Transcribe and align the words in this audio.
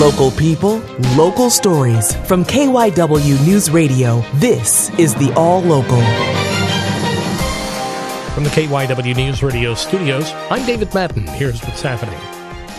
Local 0.00 0.30
people, 0.32 0.78
local 1.16 1.48
stories. 1.48 2.14
From 2.26 2.44
KYW 2.44 3.46
News 3.46 3.70
Radio, 3.70 4.20
this 4.34 4.90
is 4.98 5.14
the 5.14 5.32
All 5.34 5.60
Local. 5.62 6.00
From 8.34 8.44
the 8.44 8.50
KYW 8.50 9.14
News 9.14 9.42
Radio 9.42 9.74
studios, 9.74 10.32
I'm 10.50 10.66
David 10.66 10.92
Madden. 10.92 11.26
Here's 11.26 11.62
what's 11.62 11.82
happening. 11.82 12.18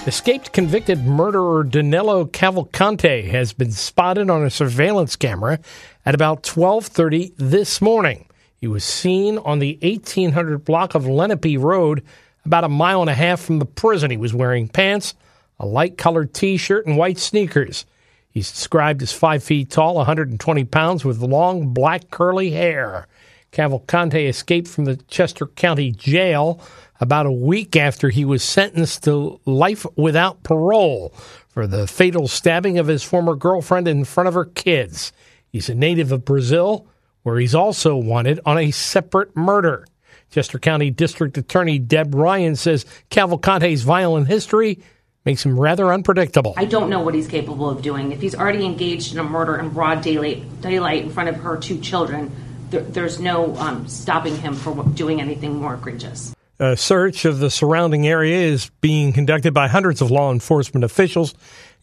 Escaped 0.06 0.52
convicted 0.52 1.06
murderer 1.06 1.64
Danilo 1.64 2.26
Cavalcante 2.26 3.30
has 3.30 3.54
been 3.54 3.72
spotted 3.72 4.30
on 4.30 4.44
a 4.44 4.50
surveillance 4.50 5.16
camera 5.16 5.59
at 6.06 6.14
about 6.14 6.44
12:30 6.44 7.32
this 7.38 7.82
morning. 7.82 8.26
He 8.59 8.68
was 8.68 8.84
seen 8.84 9.38
on 9.38 9.59
the 9.59 9.78
1800 9.82 10.66
block 10.66 10.94
of 10.94 11.08
Lenape 11.08 11.58
Road, 11.58 12.04
about 12.44 12.66
a 12.66 12.70
mile 12.70 13.00
and 13.00 13.09
a 13.09 13.14
half 13.14 13.40
from 13.40 13.59
the 13.59 13.66
prison. 13.66 14.12
He 14.12 14.18
was 14.18 14.34
wearing 14.34 14.68
pants, 14.68 15.14
a 15.60 15.66
light 15.66 15.98
colored 15.98 16.34
t 16.34 16.58
shirt, 16.58 16.86
and 16.86 16.98
white 16.98 17.18
sneakers. 17.18 17.86
He's 18.30 18.52
described 18.52 19.04
as 19.04 19.14
five 19.14 19.44
feet 19.44 19.70
tall, 19.70 19.95
120 19.95 20.64
pounds, 20.66 21.06
with 21.06 21.20
long 21.20 21.73
black 21.73 22.10
curly 22.10 22.52
hair. 22.52 23.08
Cavalcante 23.52 24.28
escaped 24.28 24.68
from 24.68 24.86
the 24.86 24.95
Chester 25.08 25.45
County 25.45 25.92
Jail 25.92 26.60
about 27.00 27.28
a 27.28 27.32
week 27.32 27.76
after 27.76 28.10
he 28.10 28.26
was 28.26 28.44
sentenced 28.44 29.04
to 29.04 29.40
life 29.45 29.86
without 29.95 30.42
parole 30.42 31.14
for 31.50 31.67
the 31.67 31.86
fatal 31.86 32.28
stabbing 32.28 32.80
of 32.80 32.88
his 32.88 33.04
former 33.04 33.36
girlfriend 33.36 33.88
in 33.88 34.04
front 34.06 34.28
of 34.28 34.34
her 34.34 34.45
kids. 34.45 35.12
He's 35.52 35.70
a 35.70 35.76
native 35.76 36.12
of 36.12 36.26
Brazil, 36.26 36.88
where 37.22 37.38
he's 37.38 37.54
also 37.54 37.95
wanted 37.95 38.40
on 38.45 38.58
a 38.58 38.72
separate 38.72 39.36
murder. 39.36 39.86
Chester 40.32 40.58
County 40.58 40.90
District 40.90 41.38
Attorney 41.38 41.78
Deb 41.78 42.16
Ryan 42.16 42.56
says 42.56 42.86
Cavalcante's 43.12 43.84
violent 43.84 44.28
history 44.28 44.82
makes 45.26 45.46
him 45.46 45.60
rather 45.60 45.94
unpredictable. 45.94 46.54
I 46.58 46.66
don't 46.66 46.90
know 46.90 47.02
what 47.02 47.16
he's 47.16 47.28
capable 47.28 47.70
of 47.70 47.82
doing. 47.82 48.12
If 48.12 48.22
he's 48.22 48.36
already 48.36 48.66
engaged 48.66 49.14
in 49.14 49.20
a 49.20 49.24
murder 49.24 49.58
in 49.58 49.70
broad 49.70 50.02
daylight, 50.02 50.62
daylight 50.62 51.04
in 51.04 51.10
front 51.10 51.30
of 51.30 51.38
her 51.38 51.58
two 51.58 51.80
children, 51.80 52.32
there, 52.70 52.82
there's 52.82 53.20
no 53.20 53.56
um, 53.58 53.88
stopping 53.88 54.36
him 54.38 54.56
from 54.56 54.94
doing 54.94 55.22
anything 55.22 55.56
more 55.56 55.76
egregious. 55.76 56.36
A 56.60 56.78
search 56.78 57.26
of 57.26 57.40
the 57.40 57.50
surrounding 57.50 58.08
area 58.08 58.38
is 58.38 58.70
being 58.80 59.12
conducted 59.12 59.54
by 59.54 59.68
hundreds 59.68 60.02
of 60.02 60.12
law 60.12 60.32
enforcement 60.32 60.84
officials, 60.84 61.34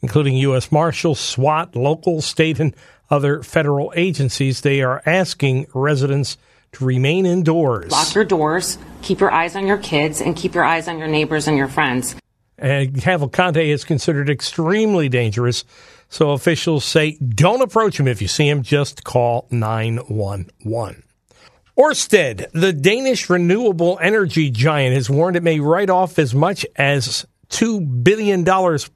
including 0.01 0.37
U.S. 0.37 0.71
Marshals, 0.71 1.19
SWAT, 1.19 1.75
local, 1.75 2.23
state, 2.23 2.61
and 2.61 2.75
other 3.11 3.43
federal 3.43 3.93
agencies. 3.97 4.61
They 4.61 4.81
are 4.83 5.03
asking 5.05 5.67
residents 5.75 6.39
to 6.73 6.85
remain 6.85 7.27
indoors. 7.27 7.91
Lock 7.91 8.15
your 8.15 8.25
doors, 8.25 8.79
keep 9.03 9.21
your 9.21 9.33
eyes 9.33 9.57
on 9.57 9.67
your 9.67 9.79
kids, 9.79 10.21
and 10.21 10.37
keep 10.37 10.55
your 10.55 10.65
eyes 10.65 10.87
on 10.87 10.99
your 10.99 11.09
neighbors 11.09 11.49
and 11.49 11.57
your 11.57 11.69
friends. 11.69 12.15
And 12.61 12.95
Cavalcante 12.95 13.65
is 13.65 13.85
considered 13.85 14.29
extremely 14.29 15.09
dangerous, 15.09 15.65
so 16.11 16.33
officials 16.33 16.85
say 16.85 17.13
don't 17.13 17.63
approach 17.63 17.99
him 17.99 18.07
if 18.07 18.21
you 18.21 18.29
see 18.29 18.49
him, 18.49 18.63
just 18.63 19.03
call 19.03 19.49
911. 19.51 21.03
Orsted, 21.79 22.51
the 22.53 22.75
Danish 22.75 23.31
renewable 23.31 23.99
energy 24.03 24.51
giant, 24.51 24.95
has 24.95 25.09
warned 25.09 25.37
it 25.37 25.43
may 25.43 25.59
write 25.59 25.89
off 25.89 26.19
as 26.19 26.35
much 26.35 26.67
as 26.77 27.25
$2 27.49 28.05
billion 28.05 28.45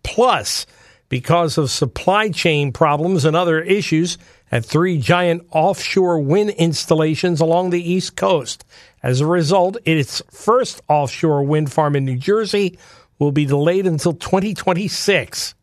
plus 0.02 0.66
because 1.08 1.56
of 1.56 1.70
supply 1.70 2.28
chain 2.28 2.72
problems 2.72 3.24
and 3.24 3.34
other 3.34 3.60
issues 3.62 4.18
at 4.52 4.64
three 4.64 4.98
giant 4.98 5.46
offshore 5.50 6.20
wind 6.20 6.50
installations 6.50 7.40
along 7.40 7.70
the 7.70 7.90
East 7.90 8.16
Coast. 8.16 8.64
As 9.02 9.20
a 9.20 9.26
result, 9.26 9.78
its 9.84 10.20
first 10.30 10.82
offshore 10.88 11.42
wind 11.42 11.72
farm 11.72 11.96
in 11.96 12.04
New 12.04 12.16
Jersey 12.16 12.78
will 13.18 13.32
be 13.32 13.44
delayed 13.44 13.86
until 13.86 14.12
2026. 14.12 15.54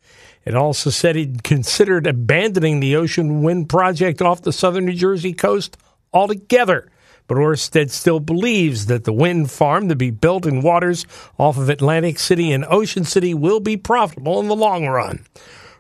It 0.44 0.56
also 0.56 0.90
said 0.90 1.16
it 1.18 1.44
considered 1.44 2.08
abandoning 2.08 2.80
the 2.80 2.96
Ocean 2.96 3.44
Wind 3.44 3.70
project 3.70 4.22
off 4.22 4.42
the 4.42 4.54
southern 4.54 4.86
New 4.86 4.94
Jersey 4.94 5.34
coast 5.34 5.78
altogether. 6.14 6.90
But 7.28 7.38
Orsted 7.38 7.92
still 7.92 8.20
believes 8.20 8.88
that 8.88 9.04
the 9.04 9.14
wind 9.14 9.52
farm 9.52 9.88
to 9.90 9.96
be 9.96 10.12
built 10.12 10.46
in 10.46 10.62
waters 10.62 11.06
off 11.38 11.58
of 11.58 11.70
Atlantic 11.70 12.20
City 12.20 12.52
and 12.52 12.66
Ocean 12.66 13.06
City 13.06 13.34
will 13.34 13.60
be 13.60 13.78
profitable 13.78 14.40
in 14.40 14.48
the 14.48 14.56
long 14.56 14.88
run. 14.88 15.26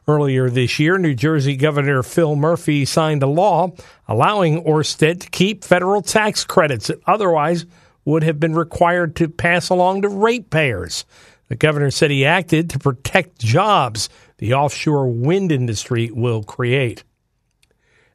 Earlier 0.07 0.49
this 0.49 0.79
year, 0.79 0.97
New 0.97 1.13
Jersey 1.13 1.55
Governor 1.55 2.03
Phil 2.03 2.35
Murphy 2.35 2.85
signed 2.85 3.21
a 3.21 3.27
law 3.27 3.71
allowing 4.07 4.63
Orsted 4.63 5.21
to 5.21 5.29
keep 5.29 5.63
federal 5.63 6.01
tax 6.01 6.43
credits 6.43 6.87
that 6.87 7.01
otherwise 7.05 7.65
would 8.05 8.23
have 8.23 8.39
been 8.39 8.55
required 8.55 9.15
to 9.17 9.27
pass 9.27 9.69
along 9.69 10.01
to 10.01 10.09
ratepayers. 10.09 11.05
The 11.51 11.57
governor 11.57 11.91
said 11.91 12.12
he 12.12 12.25
acted 12.25 12.69
to 12.69 12.79
protect 12.79 13.38
jobs 13.38 14.07
the 14.38 14.53
offshore 14.53 15.09
wind 15.09 15.51
industry 15.51 16.09
will 16.09 16.44
create. 16.44 17.03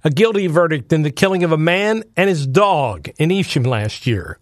A 0.03 0.09
guilty 0.09 0.47
verdict 0.47 0.91
in 0.91 1.03
the 1.03 1.11
killing 1.11 1.45
of 1.45 1.53
a 1.53 1.59
man 1.59 2.03
and 2.17 2.31
his 2.31 2.47
dog 2.47 3.11
in 3.19 3.31
Evesham 3.31 3.65
last 3.65 4.07
year. 4.07 4.39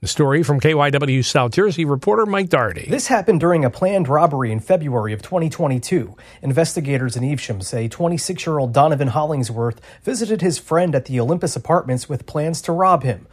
The 0.00 0.06
story 0.06 0.44
from 0.44 0.60
KYW 0.60 1.24
South 1.24 1.50
Jersey 1.50 1.84
reporter 1.84 2.24
Mike 2.24 2.50
Doherty. 2.50 2.86
This 2.88 3.08
happened 3.08 3.40
during 3.40 3.64
a 3.64 3.70
planned 3.70 4.06
robbery 4.06 4.52
in 4.52 4.60
February 4.60 5.12
of 5.12 5.22
2022. 5.22 6.14
Investigators 6.40 7.16
in 7.16 7.24
Evesham 7.24 7.60
say 7.62 7.88
26 7.88 8.46
year 8.46 8.60
old 8.60 8.72
Donovan 8.72 9.08
Hollingsworth 9.08 9.80
visited 10.04 10.40
his 10.40 10.56
friend 10.56 10.94
at 10.94 11.06
the 11.06 11.18
Olympus 11.18 11.56
Apartments 11.56 12.08
with 12.08 12.26
plans 12.26 12.62
to 12.62 12.70
rob 12.70 13.02
him. 13.02 13.26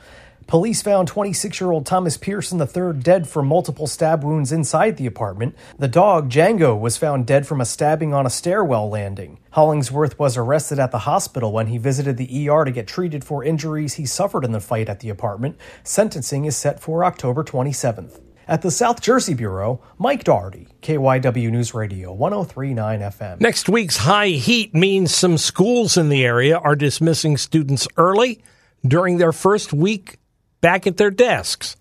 Police 0.47 0.81
found 0.81 1.07
26 1.07 1.59
year 1.59 1.71
old 1.71 1.85
Thomas 1.85 2.17
Pearson 2.17 2.59
III 2.59 2.93
dead 2.99 3.27
from 3.27 3.47
multiple 3.47 3.87
stab 3.87 4.23
wounds 4.23 4.51
inside 4.51 4.97
the 4.97 5.05
apartment. 5.05 5.55
The 5.79 5.87
dog, 5.87 6.29
Django, 6.29 6.79
was 6.79 6.97
found 6.97 7.25
dead 7.25 7.47
from 7.47 7.61
a 7.61 7.65
stabbing 7.65 8.13
on 8.13 8.25
a 8.25 8.29
stairwell 8.29 8.89
landing. 8.89 9.39
Hollingsworth 9.51 10.19
was 10.19 10.37
arrested 10.37 10.79
at 10.79 10.91
the 10.91 10.99
hospital 10.99 11.51
when 11.51 11.67
he 11.67 11.77
visited 11.77 12.17
the 12.17 12.49
ER 12.49 12.65
to 12.65 12.71
get 12.71 12.87
treated 12.87 13.23
for 13.23 13.43
injuries 13.43 13.95
he 13.95 14.05
suffered 14.05 14.43
in 14.43 14.51
the 14.51 14.59
fight 14.59 14.89
at 14.89 14.99
the 14.99 15.09
apartment. 15.09 15.57
Sentencing 15.83 16.45
is 16.45 16.57
set 16.57 16.79
for 16.79 17.05
October 17.05 17.43
27th. 17.43 18.19
At 18.45 18.61
the 18.61 18.71
South 18.71 19.01
Jersey 19.01 19.33
Bureau, 19.33 19.81
Mike 19.97 20.25
Doherty, 20.25 20.67
KYW 20.81 21.49
News 21.49 21.73
Radio 21.73 22.11
1039 22.11 22.99
FM. 22.99 23.39
Next 23.39 23.69
week's 23.69 23.97
high 23.97 24.29
heat 24.29 24.75
means 24.75 25.15
some 25.15 25.37
schools 25.37 25.95
in 25.95 26.09
the 26.09 26.25
area 26.25 26.57
are 26.57 26.75
dismissing 26.75 27.37
students 27.37 27.87
early 27.95 28.43
during 28.85 29.17
their 29.17 29.31
first 29.31 29.71
week 29.71 30.17
back 30.63 30.87
at 30.87 30.95
their 30.95 31.11
desks. 31.11 31.75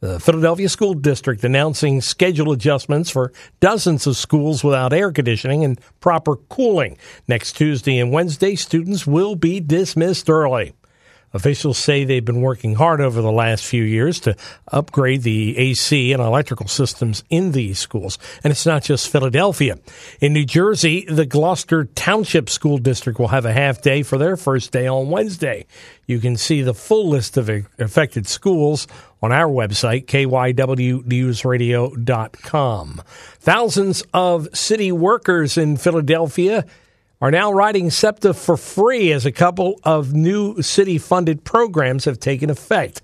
The 0.00 0.20
Philadelphia 0.20 0.68
School 0.68 0.94
District 0.94 1.42
announcing 1.42 2.00
schedule 2.02 2.52
adjustments 2.52 3.10
for 3.10 3.32
dozens 3.58 4.06
of 4.06 4.16
schools 4.16 4.62
without 4.62 4.92
air 4.92 5.10
conditioning 5.10 5.64
and 5.64 5.80
proper 5.98 6.36
cooling. 6.36 6.98
Next 7.26 7.54
Tuesday 7.54 7.98
and 7.98 8.12
Wednesday, 8.12 8.54
students 8.54 9.06
will 9.06 9.34
be 9.34 9.58
dismissed 9.58 10.30
early. 10.30 10.74
Officials 11.32 11.78
say 11.78 12.04
they've 12.04 12.24
been 12.24 12.40
working 12.40 12.76
hard 12.76 13.00
over 13.00 13.20
the 13.20 13.32
last 13.32 13.64
few 13.64 13.82
years 13.82 14.20
to 14.20 14.36
upgrade 14.72 15.22
the 15.22 15.58
AC 15.58 16.12
and 16.12 16.22
electrical 16.22 16.68
systems 16.68 17.24
in 17.28 17.52
these 17.52 17.78
schools. 17.78 18.18
And 18.42 18.50
it's 18.50 18.64
not 18.64 18.82
just 18.82 19.10
Philadelphia. 19.10 19.78
In 20.20 20.32
New 20.32 20.46
Jersey, 20.46 21.04
the 21.04 21.26
Gloucester 21.26 21.84
Township 21.84 22.48
School 22.48 22.78
District 22.78 23.18
will 23.18 23.28
have 23.28 23.44
a 23.44 23.52
half 23.52 23.82
day 23.82 24.02
for 24.02 24.16
their 24.16 24.36
first 24.36 24.72
day 24.72 24.86
on 24.86 25.10
Wednesday. 25.10 25.66
You 26.06 26.18
can 26.18 26.38
see 26.38 26.62
the 26.62 26.72
full 26.72 27.10
list 27.10 27.36
of 27.36 27.50
affected 27.78 28.26
schools 28.26 28.86
on 29.22 29.32
our 29.32 29.48
website, 29.48 30.06
kywnewsradio.com. 30.06 33.02
Thousands 33.40 34.02
of 34.14 34.48
city 34.56 34.92
workers 34.92 35.58
in 35.58 35.76
Philadelphia 35.76 36.64
are 37.20 37.30
now 37.32 37.52
riding 37.52 37.90
SEPTA 37.90 38.32
for 38.32 38.56
free 38.56 39.10
as 39.10 39.26
a 39.26 39.32
couple 39.32 39.80
of 39.82 40.14
new 40.14 40.62
city 40.62 40.98
funded 40.98 41.44
programs 41.44 42.04
have 42.04 42.20
taken 42.20 42.48
effect. 42.48 43.02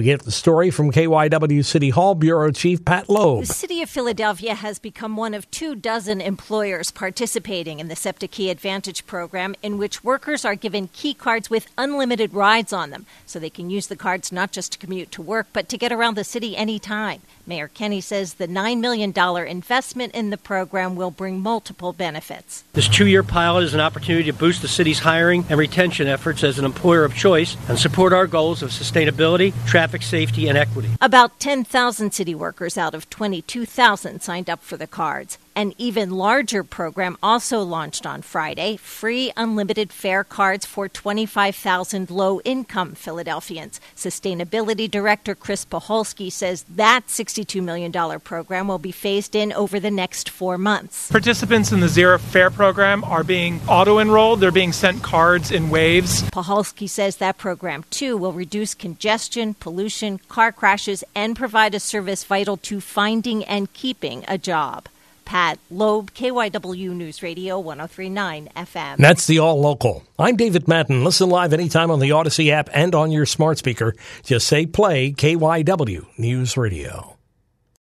We 0.00 0.04
get 0.04 0.22
the 0.22 0.30
story 0.30 0.70
from 0.70 0.92
KYW 0.92 1.62
City 1.62 1.90
Hall 1.90 2.14
Bureau 2.14 2.50
Chief 2.52 2.82
Pat 2.82 3.10
Loeb. 3.10 3.40
The 3.40 3.52
City 3.52 3.82
of 3.82 3.90
Philadelphia 3.90 4.54
has 4.54 4.78
become 4.78 5.14
one 5.14 5.34
of 5.34 5.50
two 5.50 5.74
dozen 5.74 6.22
employers 6.22 6.90
participating 6.90 7.80
in 7.80 7.88
the 7.88 7.94
SEPTA 7.94 8.26
Key 8.28 8.48
Advantage 8.48 9.06
program, 9.06 9.54
in 9.62 9.76
which 9.76 10.02
workers 10.02 10.42
are 10.42 10.54
given 10.54 10.88
key 10.88 11.12
cards 11.12 11.50
with 11.50 11.66
unlimited 11.76 12.32
rides 12.32 12.72
on 12.72 12.88
them, 12.88 13.04
so 13.26 13.38
they 13.38 13.50
can 13.50 13.68
use 13.68 13.88
the 13.88 13.94
cards 13.94 14.32
not 14.32 14.52
just 14.52 14.72
to 14.72 14.78
commute 14.78 15.12
to 15.12 15.20
work, 15.20 15.48
but 15.52 15.68
to 15.68 15.76
get 15.76 15.92
around 15.92 16.16
the 16.16 16.24
city 16.24 16.56
anytime. 16.56 17.20
Mayor 17.46 17.68
Kenney 17.68 18.00
says 18.00 18.34
the 18.34 18.48
$9 18.48 18.80
million 18.80 19.12
investment 19.46 20.14
in 20.14 20.30
the 20.30 20.38
program 20.38 20.94
will 20.94 21.10
bring 21.10 21.40
multiple 21.40 21.92
benefits. 21.92 22.64
This 22.72 22.88
two 22.88 23.06
year 23.06 23.24
pilot 23.24 23.64
is 23.64 23.74
an 23.74 23.80
opportunity 23.80 24.30
to 24.30 24.32
boost 24.32 24.62
the 24.62 24.68
city's 24.68 25.00
hiring 25.00 25.44
and 25.50 25.58
retention 25.58 26.06
efforts 26.06 26.42
as 26.44 26.58
an 26.58 26.64
employer 26.64 27.04
of 27.04 27.14
choice 27.14 27.56
and 27.68 27.78
support 27.78 28.12
our 28.12 28.28
goals 28.28 28.62
of 28.62 28.70
sustainability, 28.70 29.52
traffic 29.66 29.89
safety, 29.98 30.48
and 30.48 30.56
equity. 30.56 30.88
About 31.00 31.38
10,000 31.38 32.12
city 32.12 32.34
workers 32.34 32.78
out 32.78 32.94
of 32.94 33.08
22,000 33.10 34.22
signed 34.22 34.48
up 34.48 34.62
for 34.62 34.76
the 34.76 34.86
cards. 34.86 35.38
An 35.56 35.72
even 35.78 36.10
larger 36.10 36.62
program 36.62 37.18
also 37.22 37.62
launched 37.62 38.06
on 38.06 38.22
Friday 38.22 38.76
free 38.76 39.32
unlimited 39.36 39.92
fare 39.92 40.22
cards 40.22 40.64
for 40.64 40.88
25,000 40.88 42.08
low 42.08 42.40
income 42.42 42.94
Philadelphians. 42.94 43.80
Sustainability 43.96 44.88
Director 44.90 45.34
Chris 45.34 45.64
Puchalsky 45.64 46.30
says 46.30 46.64
that 46.68 47.06
$62 47.08 47.62
million 47.62 47.92
program 48.20 48.68
will 48.68 48.78
be 48.78 48.92
phased 48.92 49.34
in 49.34 49.52
over 49.52 49.80
the 49.80 49.90
next 49.90 50.30
four 50.30 50.56
months. 50.56 51.10
Participants 51.10 51.72
in 51.72 51.80
the 51.80 51.88
Zero 51.88 52.18
Fare 52.18 52.50
program 52.50 53.02
are 53.04 53.24
being 53.24 53.60
auto 53.68 53.98
enrolled, 53.98 54.40
they're 54.40 54.52
being 54.52 54.72
sent 54.72 55.02
cards 55.02 55.50
in 55.50 55.68
waves. 55.68 56.22
Puchalsky 56.30 56.88
says 56.88 57.16
that 57.16 57.38
program, 57.38 57.84
too, 57.90 58.16
will 58.16 58.32
reduce 58.32 58.74
congestion, 58.74 59.54
pollution, 59.54 60.18
car 60.28 60.52
crashes, 60.52 61.02
and 61.14 61.34
provide 61.34 61.74
a 61.74 61.80
service 61.80 62.22
vital 62.22 62.56
to 62.56 62.80
finding 62.80 63.44
and 63.44 63.72
keeping 63.72 64.24
a 64.28 64.38
job. 64.38 64.86
Pat 65.30 65.60
Loeb, 65.70 66.10
KYW 66.10 66.90
News 66.90 67.22
Radio 67.22 67.60
1039 67.60 68.48
FM. 68.56 68.96
That's 68.96 69.28
the 69.28 69.38
All 69.38 69.60
Local. 69.60 70.02
I'm 70.18 70.34
David 70.34 70.66
Madden. 70.66 71.04
Listen 71.04 71.30
live 71.30 71.52
anytime 71.52 71.92
on 71.92 72.00
the 72.00 72.10
Audacy 72.10 72.50
app 72.50 72.68
and 72.72 72.96
on 72.96 73.12
your 73.12 73.26
smart 73.26 73.56
speaker. 73.56 73.94
Just 74.24 74.48
say 74.48 74.66
play 74.66 75.12
KYW 75.12 76.04
News 76.18 76.56
Radio. 76.56 77.19